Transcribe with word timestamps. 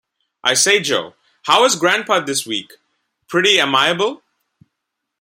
I 0.43 0.55
say, 0.55 0.79
Jo, 0.81 1.13
how 1.43 1.63
is 1.63 1.75
grandpa 1.75 2.21
this 2.21 2.43
week; 2.43 2.71
pretty 3.27 3.59
amiable? 3.59 4.23